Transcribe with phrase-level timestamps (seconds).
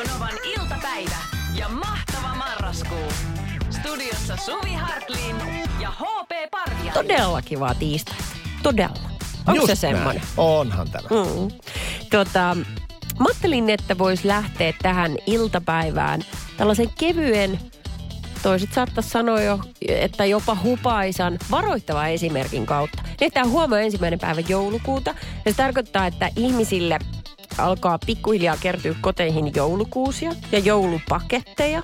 [0.00, 1.16] Radionovan iltapäivä
[1.54, 3.12] ja mahtava marraskuu.
[3.80, 5.36] Studiossa Suvi Hartlin
[5.80, 6.92] ja HP Parja.
[6.92, 8.16] Todella kivaa tiistai.
[8.62, 9.10] Todella.
[9.46, 10.22] Onko se semmoinen?
[10.22, 10.34] näin.
[10.36, 11.08] Onhan tämä.
[11.08, 11.50] Mm.
[12.10, 12.56] Tota,
[13.18, 16.20] mä ajattelin, että voisi lähteä tähän iltapäivään
[16.56, 17.60] tällaisen kevyen,
[18.42, 23.02] toiset saattaisi sanoa jo, että jopa hupaisan, varoittava esimerkin kautta.
[23.20, 25.14] Nyt tämä huomaa ensimmäinen päivä joulukuuta.
[25.44, 26.98] Ja se tarkoittaa, että ihmisille
[27.58, 31.82] alkaa pikkuhiljaa kertyä koteihin joulukuusia ja joulupaketteja.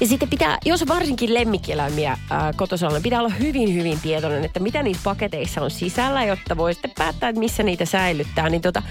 [0.00, 4.82] Ja sitten pitää, jos varsinkin lemmikkieläimiä ää, kotosalla, pitää olla hyvin, hyvin tietoinen, että mitä
[4.82, 8.48] niissä paketeissa on sisällä, jotta voi sitten päättää, että missä niitä säilyttää.
[8.48, 8.82] Niin tota,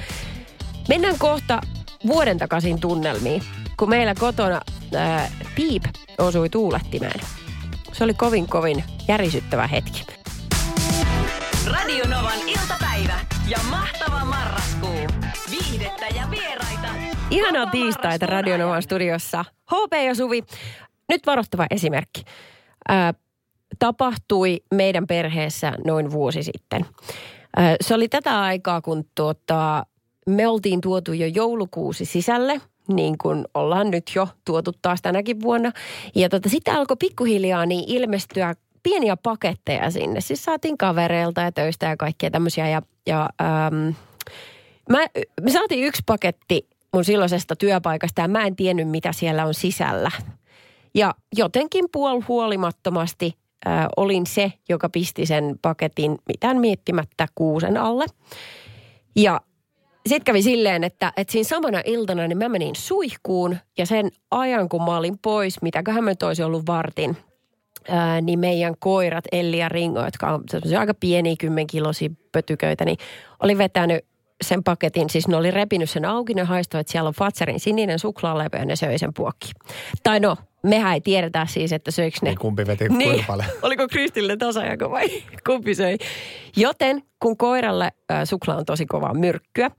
[0.89, 1.61] mennään kohta
[2.07, 3.43] vuoden takaisin tunnelmiin,
[3.77, 4.61] kun meillä kotona
[4.95, 5.83] ää, piip
[6.17, 7.19] osui tuulettimeen.
[7.93, 10.05] Se oli kovin, kovin järisyttävä hetki.
[11.65, 14.64] Radionovan iltapäivä ja mahtava marraskuu.
[15.55, 16.87] Viihdettä ja vieraita.
[17.29, 19.45] Ihanaa tiistaita Radionovan studiossa.
[19.71, 20.43] HP ja Suvi.
[21.09, 22.23] Nyt varoittava esimerkki.
[22.87, 23.13] Ää,
[23.79, 26.85] tapahtui meidän perheessä noin vuosi sitten.
[27.57, 29.85] Ää, se oli tätä aikaa, kun tuota,
[30.27, 35.71] me oltiin tuotu jo joulukuusi sisälle, niin kuin ollaan nyt jo tuotu taas tänäkin vuonna.
[36.15, 40.21] Ja tota, sitten alkoi pikkuhiljaa niin ilmestyä pieniä paketteja sinne.
[40.21, 42.69] Siis saatiin kavereilta ja töistä ja kaikkea tämmöisiä.
[42.69, 43.89] Ja, ja ähm,
[44.89, 45.05] Mä,
[45.41, 50.11] me saatiin yksi paketti mun silloisesta työpaikasta ja mä en tiennyt, mitä siellä on sisällä.
[50.95, 53.33] Ja jotenkin puolhuolimattomasti
[53.67, 58.05] äh, olin se, joka pisti sen paketin mitään miettimättä kuusen alle.
[59.15, 59.41] Ja
[60.07, 64.69] sitten kävi silleen, että, että siinä samana iltana niin mä menin suihkuun ja sen ajan,
[64.69, 67.17] kun mä olin pois, mitäköhän mä nyt olisi ollut vartin,
[67.89, 70.43] ää, niin meidän koirat Elli ja Ringo, jotka on
[70.79, 72.97] aika pieniä kymmenkiloisia pötyköitä, niin
[73.39, 74.05] oli vetänyt
[74.43, 77.99] sen paketin, siis ne oli repinyt sen auki, ne haistoivat, että siellä on Fatserin sininen
[77.99, 79.51] suklaalevy ja ne söi sen puokki.
[80.03, 82.29] Tai no, mehän ei tiedetä siis, että söikö ne.
[82.29, 83.25] Niin kumpi veti Niin,
[83.61, 85.07] oliko Kristille tasajako vai
[85.47, 85.97] kumpi söi.
[86.57, 89.71] Joten kun koiralle äh, suklaa on tosi kovaa myrkkyä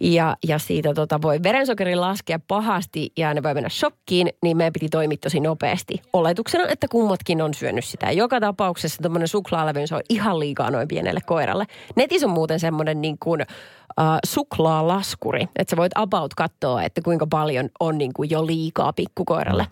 [0.00, 4.72] ja, ja siitä tota, voi verensokeri laskea pahasti ja ne voi mennä shokkiin, niin meidän
[4.72, 6.02] piti toimia tosi nopeasti.
[6.12, 8.10] Oletuksena, että kummatkin on syönyt sitä.
[8.10, 11.66] Joka tapauksessa tämmöinen suklaalevy, se on ihan liikaa noin pienelle koiralle.
[11.96, 13.46] Netissä on muuten semmoinen niin kuin,
[14.00, 18.92] äh, suklaalaskuri, että sä voit about katsoa, että kuinka paljon on niin kuin jo liikaa
[18.92, 19.66] pikkukoiralle.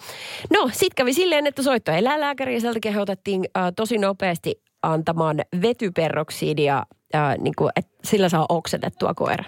[0.51, 6.83] No, sit kävi silleen, että soitto eläinlääkäri ja sieltä kehotettiin äh, tosi nopeasti antamaan vetyperroksidia,
[7.15, 9.45] äh, niin kuin, että sillä saa oksetettua koira.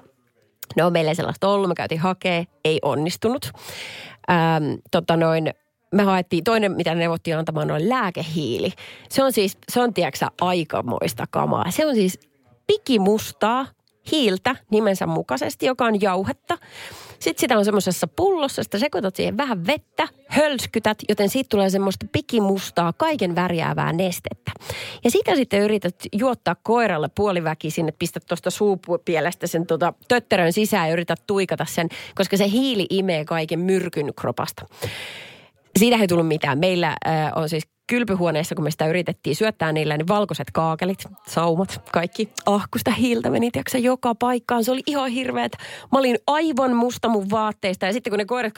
[0.76, 3.50] No meillä ei sellaista ollut, me käytiin hakee, ei onnistunut.
[4.30, 5.54] Ähm, tota noin,
[5.92, 8.72] me haettiin, toinen mitä neuvottiin antamaan on lääkehiili.
[9.08, 11.70] Se on siis, se on tiedätkö aikamoista kamaa.
[11.70, 12.20] Se on siis
[12.66, 13.66] pikimustaa
[14.10, 16.58] hiiltä nimensä mukaisesti, joka on jauhetta.
[17.18, 22.06] Sitten sitä on semmoisessa pullossa, sitä sekoitat siihen vähän vettä, hölskytät, joten siitä tulee semmoista
[22.12, 24.52] pikimustaa, kaiken värjäävää nestettä.
[25.04, 30.88] Ja sitä sitten yrität juottaa koiralle puoliväkisin, että pistät tuosta suupielestä sen tota, tötterön sisään
[30.88, 34.66] ja yrität tuikata sen, koska se hiili imee kaiken myrkyn kropasta.
[35.78, 36.58] Siitä ei tullut mitään.
[36.58, 41.82] Meillä äh, on siis kylpyhuoneessa, kun me sitä yritettiin syöttää niillä, niin valkoiset kaakelit, saumat,
[41.92, 44.64] kaikki ahkusta hiiltä meni, tiiäksä, joka paikkaan.
[44.64, 45.56] Se oli ihan hirveet.
[45.92, 48.52] Mä olin aivan musta mun vaatteista ja sitten kun ne koirat,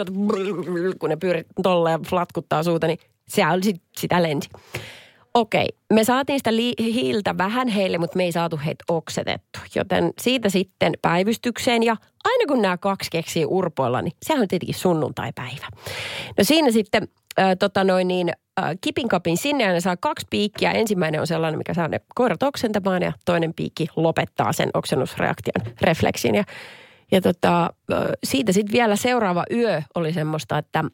[0.99, 2.99] kun ne pyörit tolleen flatkuttaa suuta, niin
[3.29, 4.49] se oli sit, sitä lensi.
[5.35, 9.59] Okei, me saatiin sitä li- hiiltä vähän heille, mutta me ei saatu heitä oksetettu.
[9.75, 14.75] Joten siitä sitten päivystykseen ja aina kun nämä kaksi keksii urpoilla, niin sehän on tietenkin
[14.75, 15.67] sunnuntaipäivä.
[16.39, 17.09] No siinä sitten
[17.39, 20.73] äh, tota noin niin, äh, kipin kapin sinne ja ne saa kaksi piikkiä.
[20.73, 26.35] Ensimmäinen on sellainen, mikä saa ne koirat oksentamaan ja toinen piikki lopettaa sen oksennusreaktion refleksin.
[26.35, 26.45] Ja,
[27.13, 27.63] ja tota,
[27.93, 30.85] äh, siitä sitten vielä seuraava yö oli semmoista, että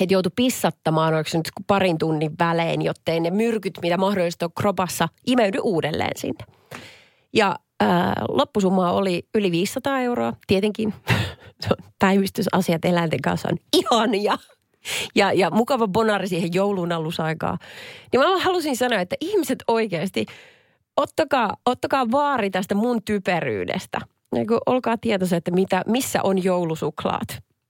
[0.00, 4.50] he joutu pissattamaan oliko se nyt parin tunnin välein, jottei ne myrkyt, mitä mahdollisesti on
[4.60, 6.44] kropassa, imeydy uudelleen sinne.
[7.32, 10.94] Ja ää, loppusumma oli yli 500 euroa, tietenkin.
[11.98, 14.38] Päivystysasiat eläinten kanssa on ihania.
[15.14, 17.58] Ja, ja mukava bonari siihen joulun alusaikaan.
[18.12, 20.26] Niin mä halusin sanoa, että ihmiset oikeasti,
[20.96, 24.00] ottakaa, ottakaa vaari tästä mun typeryydestä.
[24.34, 27.28] Niin olkaa tietoisia, että mitä, missä on joulusuklaat.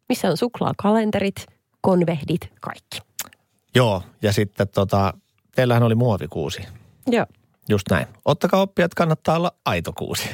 [0.09, 1.47] Missä on suklaakalenterit,
[1.87, 2.99] konvehdit, kaikki.
[3.75, 5.15] Joo, ja sitten tota,
[5.55, 6.63] teillähän oli muovikuusi.
[7.07, 7.27] Joo.
[7.69, 8.07] Just näin.
[8.25, 10.29] Ottakaa oppia, että kannattaa olla aito kuusi.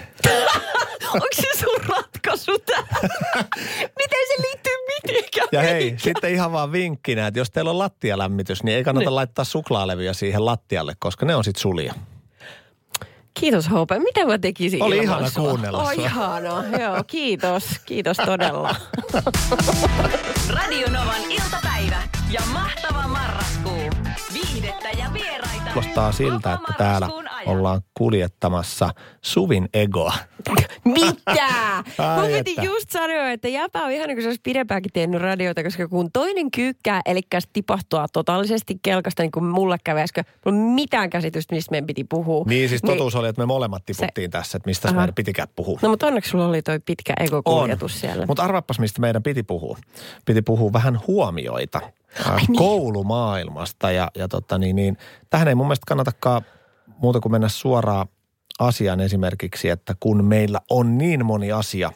[1.15, 2.87] Onko se sun ratkaisu tähän?
[3.99, 4.73] Miten se liittyy
[5.03, 5.49] mitenkään?
[5.53, 6.01] Ja hei, mihinkään?
[6.01, 9.15] sitten ihan vaan vinkkinä, että jos teillä on lattialämmitys, niin ei kannata Niin.
[9.15, 11.95] laittaa suklaalevyjä siihen lattialle, koska ne on sitten sulia.
[13.41, 13.91] Kiitos HP.
[14.03, 15.49] Mitä mä tekisin Oli ihana sua?
[15.49, 16.05] kuunnella Oi sua.
[16.05, 16.65] ihanaa.
[16.81, 17.65] Joo, kiitos.
[17.87, 18.75] Kiitos todella.
[20.55, 21.32] Radionovan iltapäivä
[22.33, 23.91] ja mahtava marraskuu.
[24.33, 25.53] Viihdettä ja vieraita.
[25.73, 27.09] Kuulostaa siltä, että täällä
[27.47, 28.91] ollaan kuljettamassa
[29.23, 30.15] Suvin egoa.
[30.85, 31.33] Mitä?
[31.99, 35.21] Ai Mun piti just sanoa, että jäpä on ihan niin kuin se olisi pidempäänkin tehnyt
[35.21, 37.21] radioita, koska kun toinen kyykkää, eli
[37.53, 41.87] tipahtua totaalisesti kelkasta, niin kuin mulle kävi äsken, mulla ei ole mitään käsitystä, mistä meidän
[41.87, 42.45] piti puhua.
[42.49, 45.79] Niin siis totuus oli, että me molemmat tiputtiin tässä, että mistä meidän pitikään puhua.
[45.83, 48.27] No mutta onneksi sulla oli toi pitkä egokuljetus siellä.
[48.27, 49.79] Mutta arvappas, mistä meidän piti puhua.
[50.25, 51.81] Piti puhua vähän huomioita
[52.21, 52.59] äh, niin.
[52.59, 53.91] koulumaailmasta.
[53.91, 54.97] Ja, ja tota niin, niin,
[55.31, 56.43] tähän ei mun mielestä kannatakaan
[56.99, 58.07] muuta kuin mennä suoraan
[58.59, 61.93] asiaan esimerkiksi, että kun meillä on niin moni asia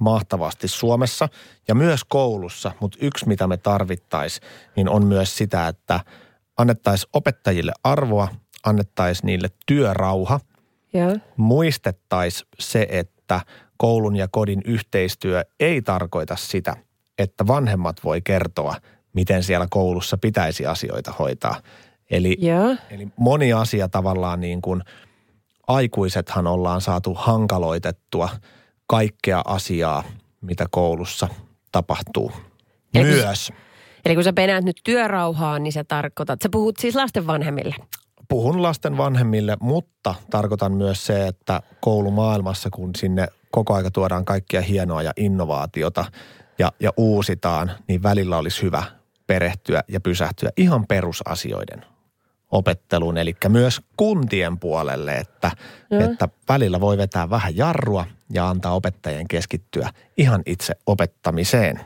[0.00, 1.28] mahtavasti Suomessa
[1.68, 6.00] ja myös koulussa, mutta yksi mitä me tarvittaisiin, niin on myös sitä, että
[6.56, 8.28] annettaisiin opettajille arvoa,
[8.64, 10.40] annettaisiin niille työrauha–
[10.96, 11.16] Joo.
[11.36, 13.40] muistettaisiin se, että
[13.76, 16.76] koulun ja kodin yhteistyö ei tarkoita sitä,
[17.18, 18.76] että vanhemmat voi kertoa,
[19.16, 21.60] miten siellä koulussa pitäisi asioita hoitaa.
[22.10, 22.76] Eli, Joo.
[22.90, 24.82] eli moni asia tavallaan niin kuin
[25.68, 28.28] aikuisethan ollaan saatu hankaloitettua
[28.86, 30.04] kaikkea asiaa,
[30.40, 31.28] mitä koulussa
[31.72, 32.32] tapahtuu.
[32.94, 33.52] Eli kun- Myös.
[34.04, 37.74] Eli kun sä penäät nyt työrauhaa, niin sä tarkoitat, sä puhut siis lasten vanhemmille.
[38.28, 44.60] puhun lasten vanhemmille, mutta tarkoitan myös se, että koulumaailmassa, kun sinne koko aika tuodaan kaikkia
[44.60, 46.04] hienoa ja innovaatiota
[46.58, 48.82] ja, ja uusitaan, niin välillä olisi hyvä
[49.26, 51.84] perehtyä ja pysähtyä ihan perusasioiden
[52.50, 55.50] opetteluun, eli myös kuntien puolelle, että,
[56.12, 61.80] että välillä voi vetää vähän jarrua ja antaa opettajien keskittyä ihan itse opettamiseen.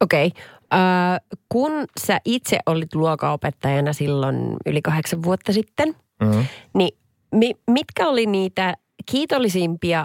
[0.00, 0.32] Okei.
[0.74, 6.46] Äh, kun sä itse olit luokanopettajana silloin yli kahdeksan vuotta sitten, Mm.
[6.74, 6.98] niin
[7.32, 8.74] mi- mitkä oli niitä
[9.10, 10.04] kiitollisimpia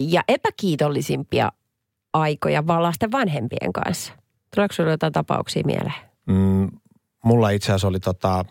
[0.00, 1.52] ja epäkiitollisimpia
[2.12, 4.12] aikoja vaan lasten vanhempien kanssa?
[4.54, 6.07] Tuleeko sinulla jotain tapauksia mieleen?
[6.28, 6.68] Mm,
[7.24, 8.44] mulla itse asiassa oli tota,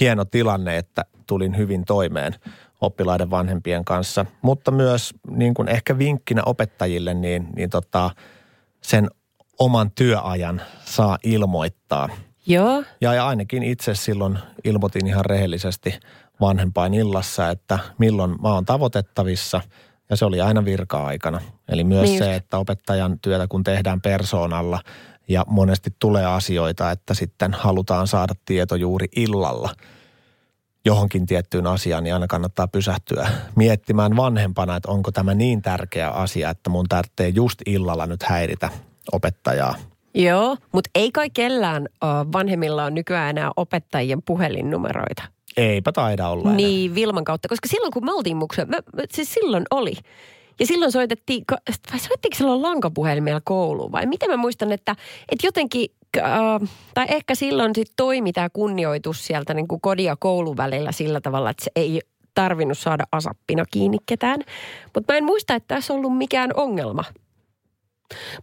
[0.00, 2.34] hieno tilanne, että tulin hyvin toimeen
[2.80, 8.10] oppilaiden vanhempien kanssa, mutta myös niin kuin ehkä vinkkinä opettajille, niin, niin tota,
[8.82, 9.08] sen
[9.58, 12.08] oman työajan saa ilmoittaa.
[12.46, 12.82] Joo.
[13.00, 16.00] Ja, ja ainakin itse silloin ilmoitin ihan rehellisesti
[16.40, 19.60] vanhempain illassa, että milloin mä oon tavoitettavissa.
[20.10, 21.40] Ja se oli aina virka-aikana.
[21.68, 24.80] Eli myös Niin se, että opettajan työtä kun tehdään persoonalla
[25.30, 29.74] ja monesti tulee asioita, että sitten halutaan saada tieto juuri illalla
[30.84, 36.50] johonkin tiettyyn asiaan, niin aina kannattaa pysähtyä miettimään vanhempana, että onko tämä niin tärkeä asia,
[36.50, 38.70] että mun tarvitsee just illalla nyt häiritä
[39.12, 39.74] opettajaa.
[40.14, 41.88] Joo, mutta ei kai kellään
[42.32, 45.22] vanhemmilla on nykyään enää opettajien puhelinnumeroita.
[45.56, 46.56] Eipä taida olla enää.
[46.56, 47.48] Niin, Vilman kautta.
[47.48, 49.94] Koska silloin kun me oltiin muksia, me, me, siis silloin oli.
[50.60, 51.44] Ja silloin soitettiin,
[51.90, 54.96] vai soittiko silloin lankapuhelimella kouluun vai miten mä muistan, että,
[55.32, 60.16] että jotenkin, äh, tai ehkä silloin sitten toimi tämä kunnioitus sieltä niin kuin kodin ja
[60.16, 62.00] koulun välillä sillä tavalla, että se ei
[62.34, 64.40] tarvinnut saada asappina kiinni ketään.
[64.94, 67.04] Mutta mä en muista, että tässä on ollut mikään ongelma.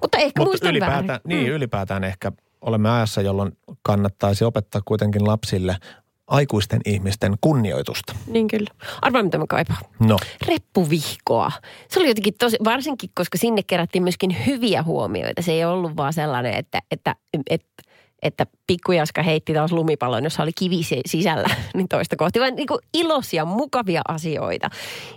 [0.02, 1.22] Mutta ehkä Mutta muistan ylipäätään, väärin.
[1.26, 2.32] niin, ylipäätään ehkä
[2.62, 5.78] olemme ajassa, jolloin kannattaisi opettaa kuitenkin lapsille
[6.28, 8.16] aikuisten ihmisten kunnioitusta.
[8.28, 8.70] Niin kyllä.
[9.02, 9.80] Arvaa, mitä mä kaipaan.
[10.00, 11.52] No, reppuvihkoa.
[11.90, 15.42] Se oli jotenkin tosi, varsinkin koska sinne kerättiin myöskin hyviä huomioita.
[15.42, 17.16] Se ei ollut vaan sellainen, että, että,
[17.50, 17.84] että,
[18.22, 22.40] että pikkujaska heitti taas lumipallon, jossa oli kivi si- sisällä, niin toista kohti.
[22.40, 24.70] Vaan niin iloisia, mukavia asioita.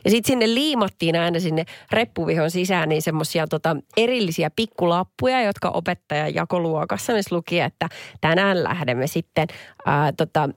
[0.05, 6.29] Ja sitten sinne liimattiin aina sinne reppuvihon sisään niin semmoisia tota, erillisiä pikkulappuja, jotka opettaja
[6.29, 7.89] jakoluokassa ne luki, että
[8.21, 9.49] tänään lähdemme sitten
[9.87, 10.49] ää, tota,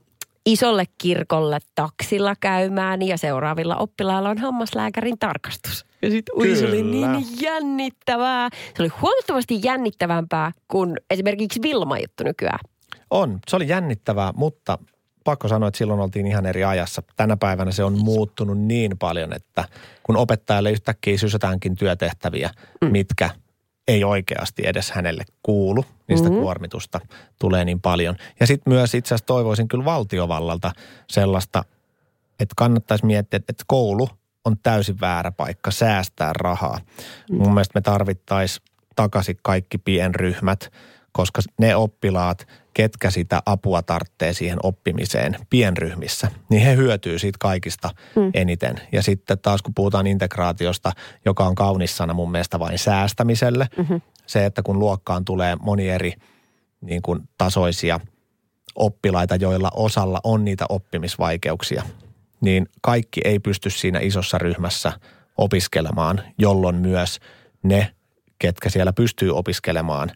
[0.46, 5.86] isolle kirkolle taksilla käymään ja seuraavilla oppilailla on hammaslääkärin tarkastus.
[6.02, 8.48] Ja sitten ui, se oli niin jännittävää.
[8.76, 12.58] Se oli huomattavasti jännittävämpää kuin esimerkiksi Vilma-juttu nykyään.
[13.10, 13.38] on.
[13.48, 14.78] Se oli jännittävää, mutta
[15.24, 17.02] pakko sanoa, että silloin oltiin ihan eri ajassa.
[17.16, 19.64] Tänä päivänä se on muuttunut niin paljon, että
[20.02, 22.90] kun opettajalle yhtäkkiä sysätäänkin työtehtäviä, mm.
[22.90, 23.30] mitkä
[23.88, 25.84] ei oikeasti edes hänelle kuulu,
[26.16, 26.42] sitä mm-hmm.
[26.42, 27.00] kuormitusta
[27.38, 28.16] tulee niin paljon.
[28.40, 30.72] Ja sitten myös itse asiassa toivoisin kyllä valtiovallalta
[31.10, 31.64] sellaista,
[32.40, 34.08] että kannattaisi miettiä, että koulu
[34.44, 36.80] on täysin väärä paikka säästää rahaa.
[37.30, 37.36] Mm.
[37.36, 38.64] Mun mielestä me tarvittaisiin
[38.96, 40.72] takaisin kaikki pienryhmät,
[41.16, 47.90] koska ne oppilaat, ketkä sitä apua tarvitsee siihen oppimiseen pienryhmissä, niin he hyötyy siitä kaikista
[48.16, 48.30] mm.
[48.34, 48.76] eniten.
[48.92, 50.92] Ja sitten taas kun puhutaan integraatiosta,
[51.24, 54.00] joka on kaunis sana mun mielestä vain säästämiselle, mm-hmm.
[54.26, 56.12] se, että kun luokkaan tulee moni eri
[56.80, 58.00] niin kuin tasoisia
[58.74, 61.82] oppilaita, joilla osalla on niitä oppimisvaikeuksia,
[62.40, 64.92] niin kaikki ei pysty siinä isossa ryhmässä
[65.36, 67.20] opiskelemaan, jolloin myös
[67.62, 67.94] ne,
[68.38, 70.10] ketkä siellä pystyy opiskelemaan,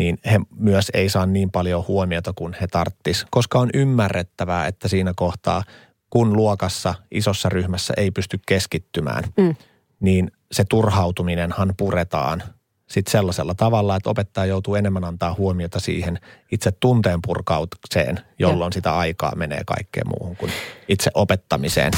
[0.00, 4.88] niin he myös ei saa niin paljon huomiota kuin he tarttis, koska on ymmärrettävää, että
[4.88, 5.62] siinä kohtaa,
[6.10, 9.56] kun luokassa isossa ryhmässä ei pysty keskittymään, mm.
[10.00, 12.42] niin se turhautuminenhan puretaan
[12.90, 16.18] sitten sellaisella tavalla, että opettaja joutuu enemmän antaa huomiota siihen
[16.52, 18.74] itse tunteen purkaukseen, jolloin ja.
[18.74, 20.52] sitä aikaa menee kaikkeen muuhun kuin
[20.88, 21.92] itse opettamiseen.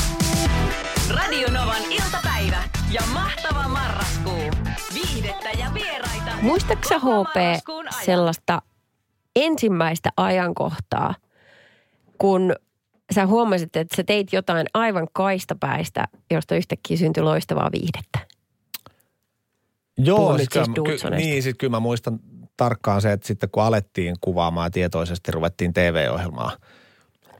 [6.42, 7.64] Muistatko HP
[8.04, 8.62] sellaista
[9.36, 11.14] ensimmäistä ajankohtaa,
[12.18, 12.54] kun
[13.14, 18.18] sä huomasit, että sä teit jotain aivan kaistapäistä, josta yhtäkkiä syntyi loistavaa viihdettä?
[19.98, 22.20] Joo, siis kyllä, ky, niin, siis kyllä mä muistan
[22.56, 26.56] tarkkaan se, että sitten kun alettiin kuvaamaan ja tietoisesti ruvettiin TV-ohjelmaa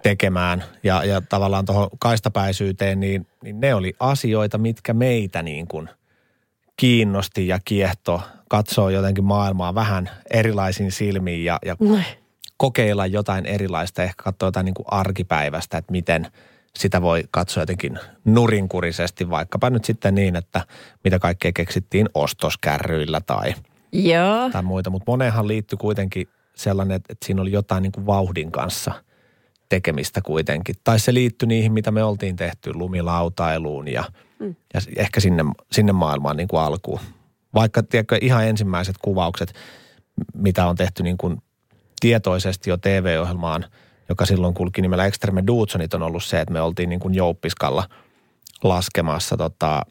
[0.03, 5.89] tekemään ja, ja tavallaan tuohon kaistapäisyyteen, niin, niin ne oli asioita, mitkä meitä niin kuin
[6.77, 11.77] kiinnosti ja kiehto katsoa jotenkin maailmaa vähän erilaisin silmiin ja, ja
[12.57, 16.27] kokeilla jotain erilaista, ehkä katsoa jotain niin kuin arkipäivästä, että miten–
[16.77, 20.67] sitä voi katsoa jotenkin nurinkurisesti, vaikkapa nyt sitten niin, että
[21.05, 23.55] mitä kaikkea keksittiin ostoskärryillä tai,
[23.93, 24.51] Joo.
[24.51, 24.91] tai muita.
[24.91, 28.93] Mutta moneenhan liittyi kuitenkin sellainen, että, että siinä oli jotain niin kuin vauhdin kanssa
[29.69, 30.75] tekemistä kuitenkin.
[30.85, 34.05] Tai se liittyi niihin, mitä me oltiin tehty lumilautailuun ja,
[34.39, 34.55] mm.
[34.75, 37.01] ja ehkä sinne, sinne maailmaan niin kuin alkuun.
[37.55, 39.55] Vaikka tiedätkö, ihan ensimmäiset kuvaukset,
[40.35, 41.43] mitä on tehty niin kuin
[42.01, 43.65] tietoisesti jo TV-ohjelmaan–
[44.13, 47.89] joka silloin kulki nimellä Extreme Dudsonit, on ollut se, että me oltiin niin kuin jouppiskalla
[48.63, 49.83] laskemassa tota,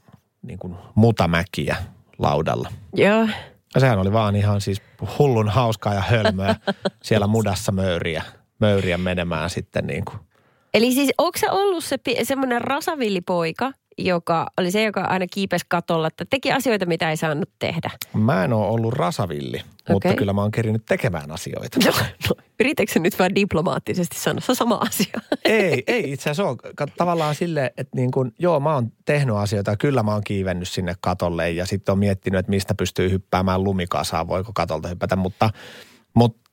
[0.41, 1.75] niin kuin mutamäkiä
[2.17, 2.71] laudalla.
[2.95, 3.27] Joo.
[3.75, 4.81] Ja sehän oli vaan ihan siis
[5.19, 6.55] hullun hauskaa ja hölmöä
[7.03, 8.23] siellä mudassa möyriä,
[8.59, 10.19] möyriä menemään sitten niin kuin.
[10.73, 16.07] Eli siis onko se ollut se semmoinen rasavillipoika, joka oli se, joka aina kiipesi katolla,
[16.07, 17.91] että teki asioita, mitä ei saanut tehdä.
[18.13, 19.93] Mä en ole ollut rasavilli, okay.
[19.93, 21.79] mutta kyllä mä oon kerinyt tekemään asioita.
[21.85, 21.91] No,
[22.29, 25.21] no yritätkö nyt vähän diplomaattisesti sanoa, se on sama asia.
[25.45, 26.89] Ei, ei itse asiassa ole.
[26.97, 30.67] Tavallaan sille, että niin kun, joo mä oon tehnyt asioita ja kyllä mä oon kiivennyt
[30.67, 35.49] sinne katolle ja sitten on miettinyt, että mistä pystyy hyppäämään lumikasaan, voiko katolta hypätä, mutta,
[36.13, 36.51] mutta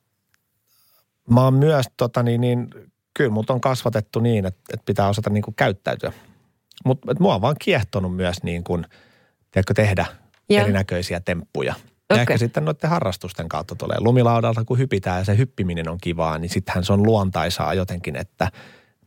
[1.30, 2.68] mä oon myös tota niin, niin
[3.14, 6.12] kyllä mut on kasvatettu niin, että, että pitää osata niin kuin käyttäytyä
[6.84, 8.86] mutta mua on vaan kiehtonut myös niin kuin,
[9.50, 10.06] tiedätkö, tehdä
[10.48, 10.60] ja.
[10.60, 11.74] erinäköisiä temppuja.
[12.10, 12.20] Ja okay.
[12.20, 16.50] ehkä sitten noiden harrastusten kautta tulee lumilaudalta, kun hypitään ja se hyppiminen on kivaa, niin
[16.50, 18.50] sittenhän se on luontaisaa jotenkin, että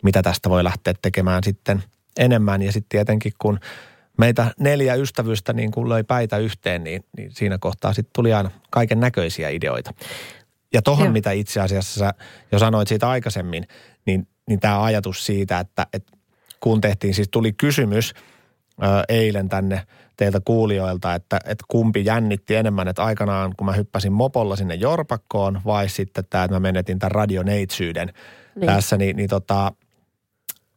[0.04, 1.84] mitä tästä voi lähteä tekemään sitten
[2.20, 2.62] enemmän.
[2.62, 3.60] Ja sitten tietenkin, kun
[4.18, 8.52] meitä neljä ystävystä niin kuin löi päitä yhteen, niin, niin siinä kohtaa sitten tuli aina
[8.70, 9.94] kaiken näköisiä ideoita.
[10.74, 12.14] Ja tohon, mitä itse asiassa sä
[12.52, 13.68] jo sanoit siitä aikaisemmin,
[14.06, 16.12] niin, niin tämä ajatus siitä, että, että
[16.64, 18.14] kun tehtiin, siis tuli kysymys
[18.82, 19.88] ää, eilen tänne
[20.18, 25.62] teiltä kuulijoilta, että, että kumpi jännitti enemmän, että aikanaan kun mä hyppäsin mopolla sinne Jorpakkoon
[25.66, 28.14] vai sitten tämä, että mä menetin tämän radioneitsyyden
[28.56, 28.66] niin.
[28.66, 29.72] tässä, niin, niin tota,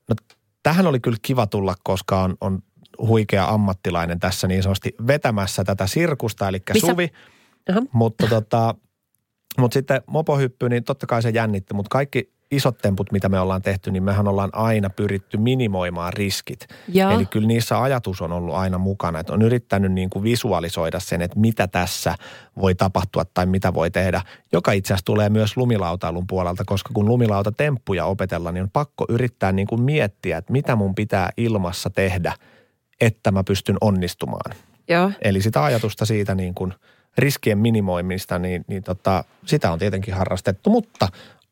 [0.09, 0.15] no,
[0.63, 2.63] tähän oli kyllä kiva tulla, koska on, on
[2.99, 6.87] huikea ammattilainen tässä niin sanotusti vetämässä tätä sirkusta, eli Missä?
[6.87, 7.11] Suvi.
[7.71, 7.89] Uh-huh.
[7.93, 8.75] Mutta tota,
[9.59, 13.63] mutta sitten mopohyppy, niin totta kai se jännitti, mutta kaikki isot temput, mitä me ollaan
[13.63, 16.67] tehty, niin mehän ollaan aina pyritty minimoimaan riskit.
[16.89, 17.11] Ja.
[17.11, 21.23] Eli kyllä niissä ajatus on ollut aina mukana, että on yrittänyt niin kuin visualisoida sen,
[21.23, 22.15] että mitä tässä
[22.61, 27.09] voi tapahtua tai mitä voi tehdä, joka itse asiassa tulee myös lumilautailun puolelta, koska kun
[27.09, 32.33] lumilautatemppuja opetellaan, niin on pakko yrittää niin kuin miettiä, että mitä mun pitää ilmassa tehdä,
[33.01, 34.57] että mä pystyn onnistumaan.
[34.89, 35.11] Ja.
[35.23, 36.75] Eli sitä ajatusta siitä niin kuin
[37.19, 41.09] riskien minimoimista, niin, niin tota, sitä on tietenkin harrastettu, mutta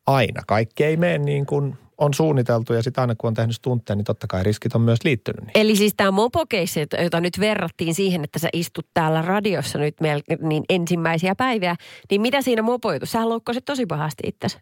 [0.07, 3.95] aina kaikki ei mene niin kuin on suunniteltu ja sitä aina kun on tehnyt stuntteja,
[3.95, 5.41] niin totta kai riskit on myös liittynyt.
[5.45, 5.51] Niin.
[5.55, 10.47] Eli siis tämä mopokeissi, jota nyt verrattiin siihen, että sä istut täällä radiossa nyt mel-
[10.47, 11.75] niin ensimmäisiä päiviä,
[12.09, 13.05] niin mitä siinä mopoitu?
[13.05, 14.57] Sähän loukkasit tosi pahasti itsesi.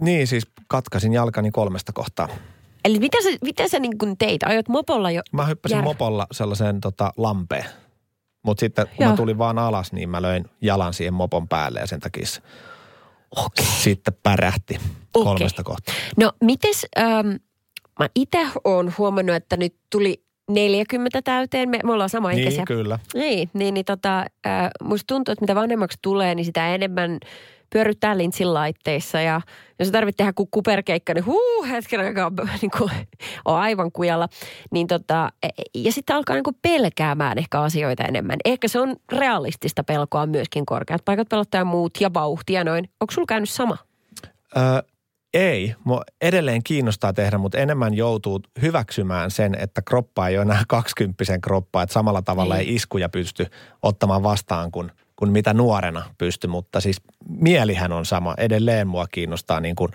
[0.00, 2.28] Niin, siis katkasin jalkani kolmesta kohtaa.
[2.84, 4.42] Eli mitä sä, mitä sä niin kuin teit?
[4.42, 5.22] Ajoit mopolla jo?
[5.32, 5.84] Mä hyppäsin jär...
[5.84, 7.64] mopolla sellaiseen tota, lampeen.
[8.42, 9.10] Mutta sitten kun Joo.
[9.10, 12.26] mä tulin vaan alas, niin mä löin jalan siihen mopon päälle ja sen takia
[13.36, 13.66] Okay.
[13.78, 15.24] Sitten pärähti okay.
[15.24, 15.94] kolmesta kohtaa.
[16.16, 17.28] No mites, ähm,
[17.98, 21.68] mä itse oon huomannut, että nyt tuli 40 täyteen.
[21.68, 22.58] Me, me ollaan sama ikäisiä.
[22.58, 22.98] Niin, kyllä.
[23.14, 27.18] Niin, niin, niin tota, äh, musta tuntuu, että mitä vanhemmaksi tulee, niin sitä enemmän
[27.74, 29.40] pyörittää linssin laitteissa ja
[29.78, 32.90] jos tarvitsee tehdä kuin kuperkeikka, niin huu, hetken aikaa niin kuin,
[33.44, 34.28] on aivan kujalla.
[34.70, 38.36] Niin tota, e, ja sitten alkaa niin kuin pelkäämään ehkä asioita enemmän.
[38.44, 42.88] Ehkä se on realistista pelkoa myöskin korkeat paikat pelottaa ja muut ja vauhtia noin.
[43.00, 43.76] Onko sulla käynyt sama?
[44.56, 44.62] Öö,
[45.34, 45.74] ei.
[45.84, 51.40] Mua edelleen kiinnostaa tehdä, mutta enemmän joutuu hyväksymään sen, että kroppa ei ole enää kaksikymppisen
[51.40, 51.82] kroppaa.
[51.82, 52.68] Että samalla tavalla ei, niin.
[52.68, 53.46] ei iskuja pysty
[53.82, 56.96] ottamaan vastaan kuin kuin mitä nuorena pysty, mutta siis
[57.28, 58.34] mielihän on sama.
[58.38, 59.92] Edelleen mua kiinnostaa niin kuin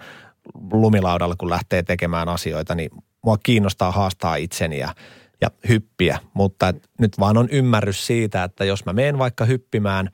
[0.71, 2.89] lumilaudalla, kun lähtee tekemään asioita, niin
[3.25, 4.95] mua kiinnostaa haastaa itseni ja,
[5.41, 6.19] ja hyppiä.
[6.33, 10.09] Mutta et nyt vaan on ymmärrys siitä, että jos mä menen vaikka hyppimään,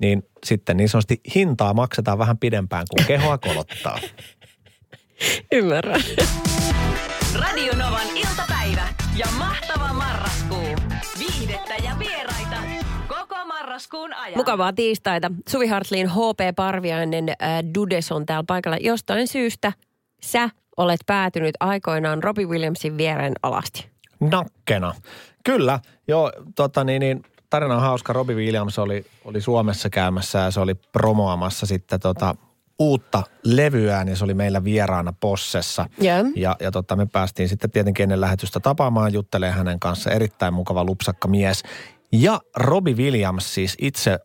[0.00, 3.98] niin sitten niin sanotusti hintaa maksetaan vähän pidempään, kuin kehoa kolottaa.
[5.52, 6.02] Ymmärrän.
[7.34, 10.76] Radio Novan iltapäivä ja mahtava marraskuu.
[11.18, 12.39] Viihdettä ja vieraita
[13.30, 14.38] koko marraskuun ajan.
[14.38, 15.30] Mukavaa tiistaita.
[15.48, 17.36] Suvi Hartliin, HP Parviainen, äh,
[17.74, 18.76] Dudes on täällä paikalla.
[18.80, 19.72] Jostain syystä
[20.22, 23.88] sä olet päätynyt aikoinaan Robbie Williamsin viereen alasti.
[24.20, 24.94] Nakkena.
[25.44, 28.12] Kyllä, joo, tota niin, niin tarina on hauska.
[28.12, 32.34] Robbie Williams oli, oli Suomessa käymässä ja se oli promoamassa sitten tota
[32.78, 35.86] uutta levyään ja se oli meillä vieraana Possessa.
[36.00, 36.24] Joo.
[36.36, 40.10] Ja, ja tota, me päästiin sitten tietenkin ennen lähetystä tapaamaan, juttelemaan hänen kanssa.
[40.10, 41.62] Erittäin mukava lupsakka mies.
[42.12, 44.18] Ja Robbie Williams siis itse,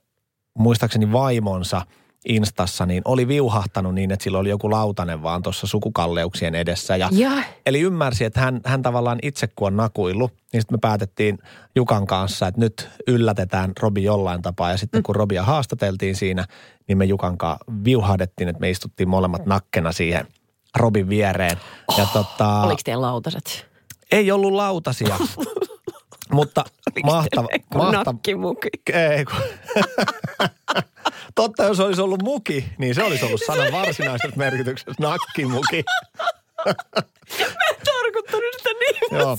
[0.57, 1.81] muistaakseni vaimonsa
[2.25, 6.95] Instassa, niin oli viuhahtanut niin, että sillä oli joku lautanen vaan tuossa sukukalleuksien edessä.
[6.95, 7.31] Ja, Ja
[7.65, 11.37] Eli ymmärsi, että hän, hän tavallaan itse kun on nakuillut, niin sitten me päätettiin
[11.75, 14.71] Jukan kanssa, että nyt yllätetään Robi jollain tapaa.
[14.71, 16.45] Ja sitten kun Robia haastateltiin siinä,
[16.87, 20.27] niin me Jukan kanssa viuhahdettiin, että me istuttiin molemmat nakkena siihen
[20.77, 21.57] Robin viereen.
[21.97, 23.75] Ja tota, oliko teillä lautaset?
[24.11, 25.17] ei ollut lautasia,
[26.31, 26.63] mutta
[27.03, 27.47] mahtava.
[27.75, 28.69] mahtava Nakkimuki.
[28.93, 29.35] ei, kun,
[31.35, 35.83] Totta, jos olisi ollut muki, niin se olisi ollut sanan varsinaisessa merkityksessä nakkimuki.
[37.85, 39.19] Tarkoittanut sitä niin.
[39.19, 39.37] Joo.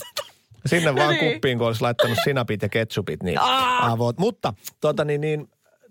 [0.67, 1.33] Sinne vaan Niin.
[1.33, 3.93] kuppiin, kun olisi laittanut sinapit ja ketsupit, niin Aa!
[3.93, 4.19] avot.
[4.19, 5.51] Mutta tota, niin, niin,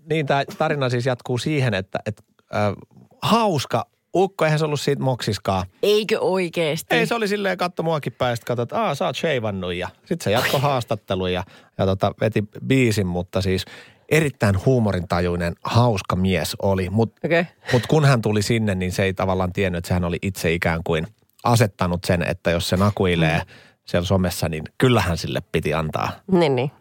[0.10, 2.24] niin tämä tarina siis jatkuu siihen, että, että
[2.56, 2.74] äh,
[3.22, 3.86] hauska
[4.16, 5.66] ukko, eihän se ollut siitä moksiskaan.
[5.84, 6.96] Eikö oikeesti?
[6.96, 9.90] Ei, se oli silleen katto muakin päin, sitten katsoi, että Aa, sä oot sheivannut ja
[10.00, 11.44] sitten se jatkoi haastattelun ja,
[11.78, 13.66] ja tota, veti biisin, mutta siis
[14.10, 16.90] erittäin huumorintajuinen, hauska mies oli.
[16.90, 17.22] Mutta.
[17.26, 17.46] Okay.
[17.74, 20.82] mut kun hän tuli sinne, niin se ei tavallaan tiennyt, että sehän oli itse ikään
[20.84, 21.08] kuin
[21.44, 23.42] asettanut sen, että jos se nakuilee
[23.86, 26.72] siellä somessa, niin kyllähän sille piti antaa Niin, niin.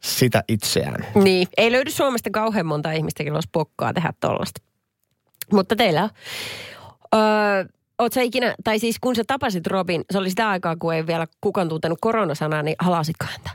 [0.00, 1.06] sitä itseään.
[1.14, 4.60] Niin, ei löydy Suomesta kauhean monta ihmistä, jolla olisi pokkaa tehdä tollasta.
[5.52, 6.10] Mutta teillä on.
[7.14, 7.64] Öö,
[7.98, 11.06] Oot sä ikinä, tai siis kun sä tapasit Robin, se oli sitä aikaa, kun ei
[11.06, 13.50] vielä kukaan tuntenut koronasanaa, niin halasitko häntä?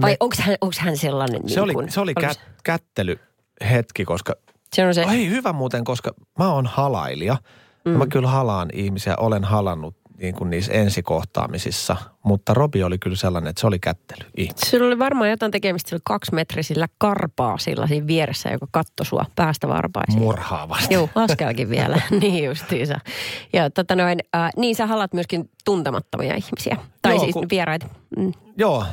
[0.00, 4.34] Vai onko hän, onks hän sellainen Se niin oli, kuin, se oli kät, kättelyhetki, koska
[4.72, 7.36] Se on se, Ai hyvä muuten, koska mä oon halailija.
[7.84, 7.90] Mm.
[7.90, 11.96] Mä kyllä halaan ihmisiä, olen halannut niin kuin niissä ensikohtaamisissa.
[12.22, 14.66] Mutta Robi oli kyllä sellainen, että se oli kättely ihminen.
[14.66, 20.18] Sillä oli varmaan jotain tekemistä sillä kaksimetrisillä karpaasilla siinä vieressä, joka katsoi sua päästä varpaisiin.
[20.22, 20.94] Murhaavasti.
[20.94, 22.98] Joo, askelkin vielä, niin justiinsa.
[23.52, 26.76] Ja tota noin, äh, niin sä halat myöskin tuntemattomia ihmisiä.
[27.02, 27.86] Tai Joo, siis kun- vieraita.
[28.16, 28.32] Mm.
[28.56, 28.84] Joo.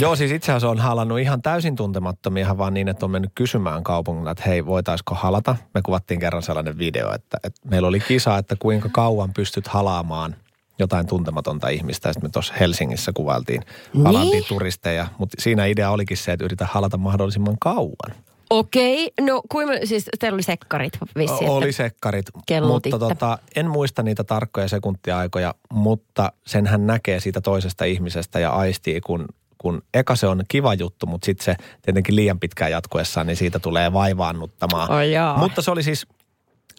[0.00, 3.30] Joo, siis itse asiassa on halannut ihan täysin tuntemattomia, ihan vaan niin, että on mennyt
[3.34, 5.56] kysymään kaupungilla, että hei, voitaisiko halata.
[5.74, 10.36] Me kuvattiin kerran sellainen video, että, että meillä oli kisa, että kuinka kauan pystyt halaamaan
[10.78, 12.12] jotain tuntematonta ihmistä.
[12.12, 13.62] Sitten me tuossa Helsingissä kuvailtiin,
[13.94, 14.44] Niin?
[14.48, 18.14] turisteja, mutta siinä idea olikin se, että yritä halata mahdollisimman kauan.
[18.50, 22.26] Okei, no kuinka, siis teillä oli sekkarit vissi, että- Oli sekkarit,
[22.66, 28.50] mutta tota, en muista niitä tarkkoja sekuntiaikoja, mutta sen hän näkee siitä toisesta ihmisestä ja
[28.50, 29.26] aistii, kun,
[29.58, 33.58] kun eka se on kiva juttu, mutta sitten se tietenkin liian pitkään jatkuessaan, niin siitä
[33.58, 34.90] tulee vaivaannuttamaan.
[34.90, 35.38] Ai jaa.
[35.38, 36.06] Mutta se oli siis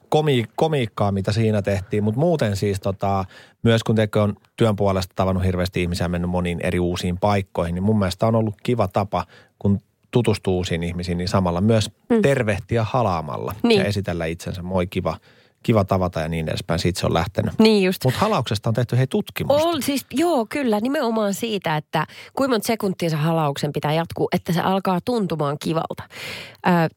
[0.10, 3.26] komi, komiikkaa, mitä siinä tehtiin, mutta muuten siis tota,
[3.63, 7.84] myös kun teko on työn puolesta tavannut hirveästi ihmisiä mennyt moniin eri uusiin paikkoihin, niin
[7.84, 9.26] mun mielestä on ollut kiva tapa,
[9.60, 9.80] kun
[10.12, 12.22] tutustuu uusiin ihmisiin, niin samalla myös mm.
[12.22, 13.80] tervehtiä halaamalla Niin.
[13.80, 14.62] ja esitellä itsensä.
[14.62, 15.17] Moi, kiva,
[15.63, 16.80] kiva tavata ja niin edespäin.
[16.80, 17.54] Siitä se on lähtenyt.
[17.60, 18.04] Niin just.
[18.06, 19.67] Mutta halauksesta on tehty hei tutkimusta.
[19.67, 24.54] Ol, siis, joo, kyllä, nimenomaan siitä, että kuinka monta sekuntia se halauksen pitää jatkuu, että
[24.54, 26.04] se alkaa tuntumaan kivalta.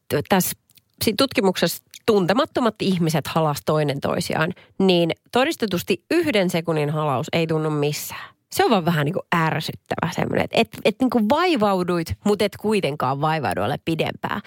[0.09, 0.57] T- tässä
[1.03, 8.33] siinä tutkimuksessa tuntemattomat ihmiset halas toinen toisiaan, niin todistetusti yhden sekunnin halaus ei tunnu missään.
[8.51, 12.45] Se on vaan vähän niin kuin ärsyttävä semmoinen, että et, et niin kuin vaivauduit, mutta
[12.45, 14.41] et kuitenkaan vaivaudu ole pidempään.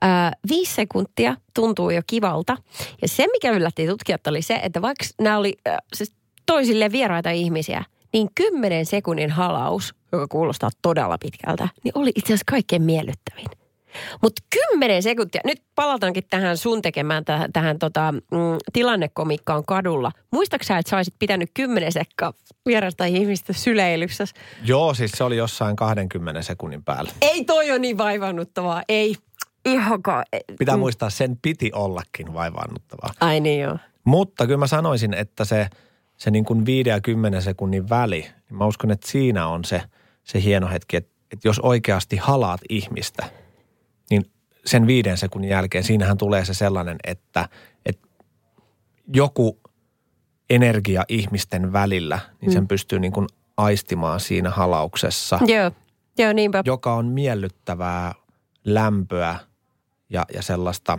[0.00, 2.56] Ää, viisi sekuntia tuntuu jo kivalta.
[3.02, 6.12] Ja se, mikä yllätti tutkijat, oli se, että vaikka nämä oli äh, siis
[6.46, 12.50] toisille vieraita ihmisiä, niin 10 sekunnin halaus, joka kuulostaa todella pitkältä, niin oli itse asiassa
[12.50, 13.59] kaikkein miellyttävin.
[14.22, 18.38] Mutta 10 sekuntia, nyt palataankin tähän sun tekemään tähän, tähän tota, mm,
[18.72, 20.12] tilannekomikkaan kadulla.
[20.30, 22.32] Muistatko sä, että sä olisit pitänyt 10 sekkaa
[22.66, 24.24] vierasta ihmistä syleilyssä?
[24.64, 27.10] Joo, siis se oli jossain 20 sekunnin päällä.
[27.22, 29.16] Ei toi ole niin vaivannuttavaa, ei.
[29.64, 30.24] Ihankaan.
[30.58, 30.80] Pitää mm.
[30.80, 33.14] muistaa, sen piti ollakin vaivaannuttavaa.
[33.20, 33.78] Ai niin joo.
[34.04, 35.68] Mutta kyllä mä sanoisin, että se,
[36.16, 39.82] se niin kuin 5 ja 10 sekunnin väli, niin mä uskon, että siinä on se,
[40.24, 43.30] se hieno hetki, että, että jos oikeasti halaat ihmistä,
[44.10, 44.30] niin
[44.64, 47.48] sen viiden sekunnin jälkeen siinähän tulee se sellainen, että,
[47.86, 48.08] että
[49.14, 49.60] joku
[50.50, 55.70] energia ihmisten välillä, niin sen pystyy niin kuin aistimaan siinä halauksessa, Joo,
[56.18, 56.62] joo niinpä.
[56.66, 58.14] joka on miellyttävää
[58.64, 59.36] lämpöä
[60.10, 60.98] ja, ja sellaista,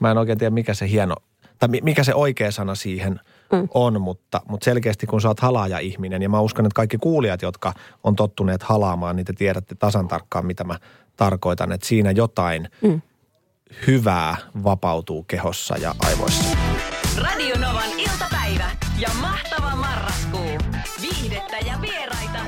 [0.00, 1.14] mä en oikein tiedä mikä se hieno,
[1.58, 3.20] tai mi- mikä se oikea sana siihen
[3.52, 3.68] mm.
[3.74, 7.72] on, mutta, mutta selkeästi kun sä oot halaaja-ihminen, ja mä uskon, että kaikki kuulijat, jotka
[8.04, 10.78] on tottuneet halaamaan, niin te tiedätte tasan tarkkaan, mitä mä
[11.16, 13.02] tarkoitan, että siinä jotain mm.
[13.86, 16.56] hyvää vapautuu kehossa ja aivoissa.
[17.22, 20.58] Radio Novan iltapäivä ja mahtava marraskuu.
[21.02, 22.38] Viihdettä ja vieraita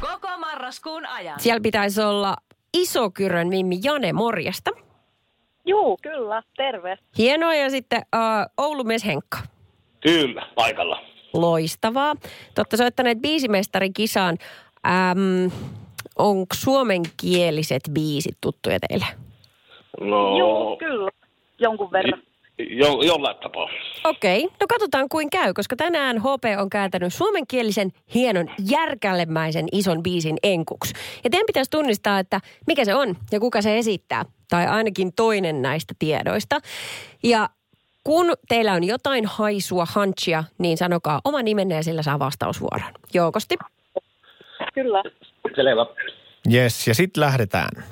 [0.00, 1.40] koko marraskuun ajan.
[1.40, 2.36] Siellä pitäisi olla
[2.74, 4.70] Isokyrön Mimmi Jane Morjesta.
[5.66, 6.42] Juu, kyllä.
[6.56, 6.98] Terve.
[7.18, 9.38] Hienoa ja sitten uh, Oulumies Henkka.
[10.00, 11.02] Kyllä, paikalla.
[11.32, 12.14] Loistavaa.
[12.54, 14.38] Te olette soittaneet biisimestarikisaan.
[14.86, 15.54] Ähm,
[16.18, 19.06] onko suomenkieliset biisit tuttuja teille?
[20.00, 21.10] No, Juu, kyllä.
[21.58, 22.22] Jonkun verran.
[22.58, 23.68] jo, jollain tapaa.
[24.04, 30.36] Okei, no katsotaan kuin käy, koska tänään HP on kääntänyt suomenkielisen hienon järkällemäisen ison biisin
[30.42, 30.94] enkuksi.
[31.24, 34.24] Ja teidän pitäisi tunnistaa, että mikä se on ja kuka se esittää.
[34.50, 36.60] Tai ainakin toinen näistä tiedoista.
[37.22, 37.48] Ja
[38.04, 42.92] kun teillä on jotain haisua, hanchia, niin sanokaa oma nimenne ja sillä saa vastausvuoron.
[43.14, 43.56] Joukosti.
[44.74, 45.02] Kyllä.
[45.54, 45.86] Selvä.
[46.52, 47.84] Yes, ja sitten lähdetään.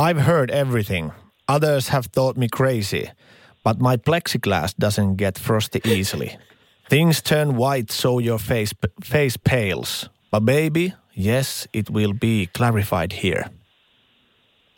[0.00, 1.10] I've heard everything.
[1.48, 3.04] Others have thought me crazy,
[3.64, 6.38] but my plexiglass doesn't get frosty easily.
[6.88, 10.10] Things turn white so your face, face pales.
[10.30, 13.44] But baby, yes, it will be clarified here.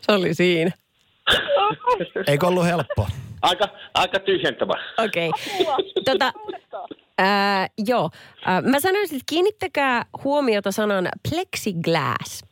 [0.00, 0.70] Se oli siinä.
[2.26, 3.08] Eikö ollut helppo?
[3.42, 4.72] Aika, aika tyhjentävä.
[4.98, 5.28] Okei.
[5.28, 6.02] Okay.
[6.04, 6.32] Tota,
[7.18, 8.10] ää, joo.
[8.44, 12.44] Ää, mä sanoisin, että kiinnittäkää huomiota sanan plexiglass.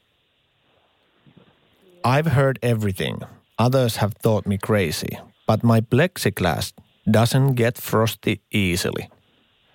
[2.07, 3.23] I've heard everything.
[3.59, 6.75] Others have thought me crazy, but my plexiglass
[7.07, 9.09] doesn't get frosty easily.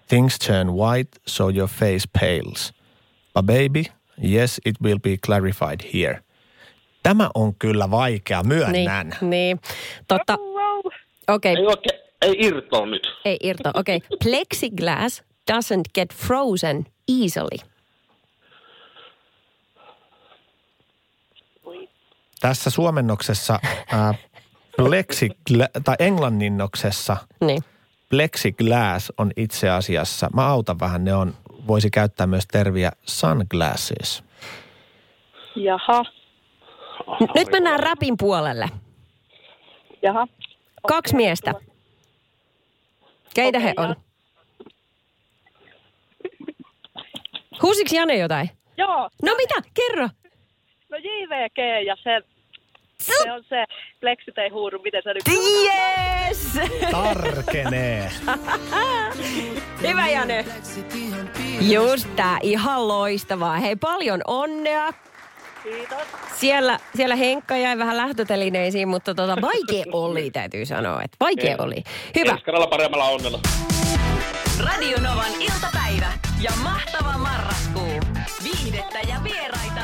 [0.08, 2.74] Things turn white so your face pales.
[3.34, 6.22] But baby, yes, it will be clarified here.
[7.04, 9.10] Tämä on kyllä vaikea, myönnän.
[9.22, 9.60] Niin, niin.
[10.08, 10.38] Totta,
[11.28, 11.97] okei, Ei okay.
[12.22, 13.08] Ei irtoa nyt.
[13.26, 13.70] ei irto.
[13.74, 14.18] Okei, okay.
[14.24, 16.86] plexiglass doesn't get frozen
[17.22, 17.70] easily.
[22.40, 23.60] Tässä suomennoksessa,
[23.92, 24.14] ää,
[24.82, 27.64] plexigla- tai englanninnoksessa Niin.
[28.10, 31.34] plexiglass on itse asiassa, mä autan vähän, ne on,
[31.68, 34.24] voisi käyttää myös terviä sunglasses.
[35.56, 36.04] Jaha.
[37.36, 38.70] Nyt mennään rapin puolelle.
[40.02, 40.28] Jaha.
[40.88, 41.54] Kaksi miestä.
[43.38, 43.96] Keitä he Okei, on?
[47.62, 48.50] Huusiks Jane jotain?
[48.78, 49.10] Joo.
[49.24, 49.56] No mitä?
[49.74, 50.10] Kerro.
[50.90, 52.22] No JVG ja se,
[52.98, 53.66] se on se
[54.00, 55.24] pleksiteihuuru, miten se nyt...
[55.28, 56.60] Yes!
[56.92, 58.12] Tarkenee.
[59.88, 60.46] Hyvä Jane.
[61.62, 63.58] Just tää, ihan loistavaa.
[63.58, 64.94] Hei, paljon onnea.
[65.68, 66.08] Kiitos.
[66.36, 71.02] Siellä, siellä Henkka jäi vähän lähtötelineisiin, mutta tota, vaikea oli, täytyy sanoa.
[71.02, 71.56] Että vaikea Ei.
[71.60, 71.84] oli.
[72.16, 72.32] Hyvä.
[72.32, 73.40] Ensi kerralla paremmalla onnella.
[74.66, 78.00] Radio Novan iltapäivä ja mahtava marraskuu.
[78.44, 79.82] Viihdettä ja vieraita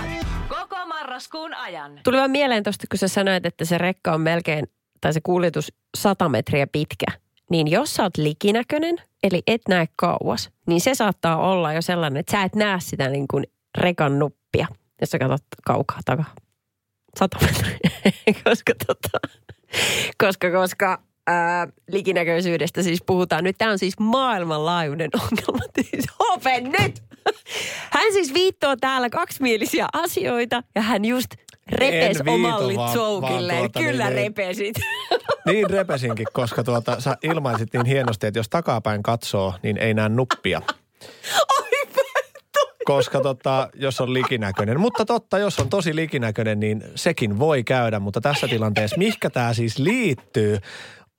[0.49, 1.99] koko marraskuun ajan.
[2.03, 4.67] Tuli vaan mieleen tosta, kun sä sanoit, että se rekka on melkein,
[5.01, 7.05] tai se kuljetus 100 metriä pitkä.
[7.49, 12.19] Niin jos sä oot likinäköinen, eli et näe kauas, niin se saattaa olla jo sellainen,
[12.19, 13.43] että sä et näe sitä niin kuin
[13.77, 14.67] rekan nuppia,
[15.03, 16.33] jos sä katsot kaukaa takaa.
[17.19, 17.77] 100 metriä.
[18.43, 19.19] koska tota,
[20.17, 23.43] koska, koska ää, likinäköisyydestä siis puhutaan.
[23.43, 25.65] Nyt tämä on siis maailmanlaajuinen ongelma.
[25.91, 26.05] Siis
[26.79, 27.03] nyt!
[27.93, 31.29] Hän siis viittoo täällä kaksimielisiä asioita ja hän just
[31.71, 34.15] repes omalle vaan tuota, Kyllä niin, niin.
[34.15, 34.75] repesit.
[35.45, 40.09] Niin repesinkin, koska tuota, sä ilmaisit niin hienosti, että jos takapäin katsoo, niin ei näe
[40.09, 40.61] nuppia.
[42.85, 44.79] Koska tota, jos on likinäköinen.
[44.79, 47.99] Mutta totta, jos on tosi likinäköinen, niin sekin voi käydä.
[47.99, 50.59] Mutta tässä tilanteessa, mihinkä tämä siis liittyy,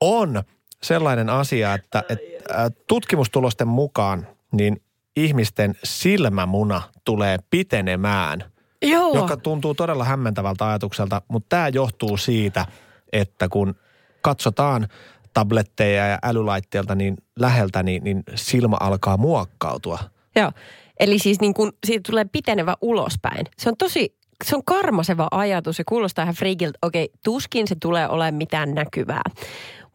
[0.01, 0.43] on
[0.83, 4.83] sellainen asia, että, että tutkimustulosten mukaan niin
[5.17, 8.45] ihmisten silmämuna tulee pitenemään–
[8.91, 9.15] Joo.
[9.15, 12.67] joka tuntuu todella hämmentävältä ajatukselta, mutta tämä johtuu siitä,
[13.13, 13.75] että kun
[14.21, 14.89] katsotaan
[15.35, 19.99] tabletteja ja älylaitteelta niin läheltä, niin, niin silmä alkaa muokkautua.
[20.37, 20.53] Joo.
[21.01, 23.47] Eli siis niin kun siitä tulee pitenevä ulospäin.
[23.59, 25.77] Se on tosi, se on karmaseva ajatus.
[25.77, 26.79] Se kuulostaa ihan friikiltä.
[26.83, 29.23] Okei, tuskin se tulee olemaan mitään näkyvää.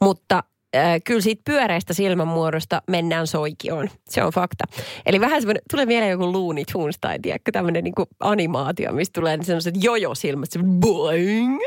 [0.01, 0.43] Mutta
[0.75, 3.89] äh, kyllä siitä pyöreistä silmänmuodosta mennään soikioon.
[4.09, 4.63] Se on fakta.
[5.05, 9.43] Eli vähän semmoinen, tulee mieleen joku Looney Tunes tai tiedätkö, tämmöinen niin animaatio, mistä tulee
[9.43, 11.59] sellaiset jojo-silmät, se boing.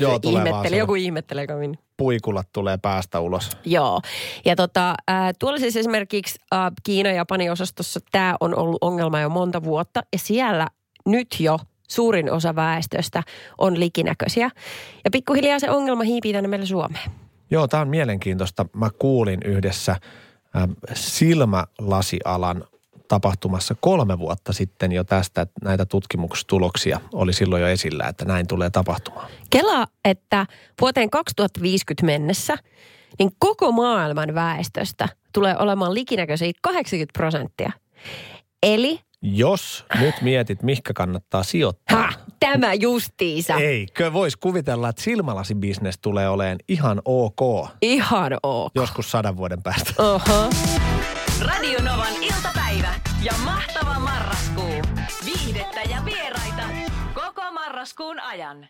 [0.00, 1.78] Joo, Se tulee se- joku ihmettelee kovin.
[1.96, 3.50] Puikulat tulee päästä ulos.
[3.64, 4.00] Joo.
[4.44, 9.20] Ja tota, äh, tuolla siis esimerkiksi äh, Kiina- ja Japanin osastossa tämä on ollut ongelma
[9.20, 10.02] jo monta vuotta.
[10.12, 10.68] Ja siellä
[11.06, 11.58] nyt jo
[11.88, 13.22] suurin osa väestöstä
[13.58, 14.50] on likinäköisiä.
[15.04, 17.10] Ja pikkuhiljaa se ongelma hiipii tänne meille Suomeen.
[17.50, 18.66] Joo, tämä on mielenkiintoista.
[18.74, 19.96] Mä kuulin yhdessä
[20.56, 22.64] ähm, silmälasialan
[23.08, 28.46] tapahtumassa kolme vuotta sitten jo tästä, että näitä tutkimustuloksia oli silloin jo esillä, että näin
[28.46, 29.30] tulee tapahtumaan.
[29.50, 30.46] Kela, että
[30.80, 32.56] vuoteen 2050 mennessä
[33.18, 37.72] niin koko maailman väestöstä tulee olemaan likinäköisiä 80 prosenttia.
[38.62, 42.02] Eli, Jos nyt mietit, mihinkä kannattaa sijoittaa.
[42.02, 43.54] ha, tämä justiisa.
[43.54, 48.72] Eikö vois kuvitella, että silmälasibisnes tulee olemaan ihan ok Ihan ok.
[48.74, 49.92] joskus sadan vuoden päästä?
[50.02, 50.50] Oho.
[51.40, 52.57] Radio Novan iltapäivä.
[55.44, 56.62] Viihdettä ja vieraita
[57.14, 58.68] koko marraskuun ajan.